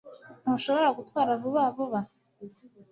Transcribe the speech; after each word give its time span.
Ntushobora 0.43 0.89
gutwara 0.97 1.31
vuba 1.41 1.61
vuba? 1.75 1.99